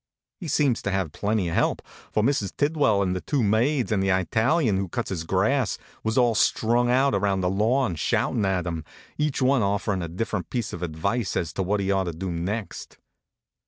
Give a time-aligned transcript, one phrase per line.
[0.39, 2.57] He seems to have plenty of help, for Mrs.
[2.57, 6.89] Tidwell and two maids and the Ital ian who cuts his grass was all strung
[6.89, 8.83] out around the lawn shoutin at him,
[9.19, 12.31] each one offerin a different piece of advice as to what he ought to do
[12.31, 12.97] next.